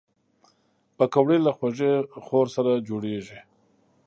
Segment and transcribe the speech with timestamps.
[0.97, 1.93] پکورې له خوږې
[2.25, 3.39] خور سره جوړېږي